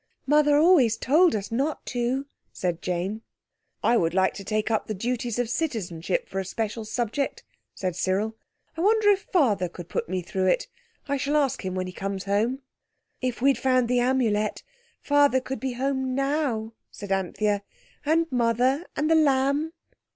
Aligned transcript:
"Mother 0.25 0.57
always 0.57 0.97
told 0.97 1.35
us 1.35 1.51
not 1.51 1.85
to," 1.85 2.25
said 2.51 2.81
Jane. 2.81 3.21
"I 3.83 3.97
would 3.97 4.15
like 4.15 4.33
to 4.33 4.43
take 4.43 4.71
up 4.71 4.87
the 4.87 4.95
Duties 4.95 5.37
of 5.37 5.47
Citizenship 5.47 6.27
for 6.27 6.39
a 6.39 6.43
special 6.43 6.85
subject," 6.85 7.43
said 7.75 7.95
Cyril. 7.95 8.35
"I 8.75 8.81
wonder 8.81 9.09
if 9.09 9.21
Father 9.31 9.69
could 9.69 9.89
put 9.89 10.09
me 10.09 10.23
through 10.23 10.47
it. 10.47 10.65
I 11.07 11.17
shall 11.17 11.37
ask 11.37 11.63
him 11.63 11.75
when 11.75 11.85
he 11.85 11.93
comes 11.93 12.23
home." 12.23 12.63
"If 13.21 13.43
we'd 13.43 13.59
found 13.59 13.87
the 13.87 13.99
Amulet, 13.99 14.63
Father 15.01 15.39
could 15.39 15.59
be 15.59 15.73
home 15.73 16.15
now," 16.15 16.73
said 16.89 17.11
Anthea, 17.11 17.61
"and 18.03 18.25
Mother 18.31 18.87
and 18.95 19.07
The 19.07 19.13
Lamb." 19.13 19.71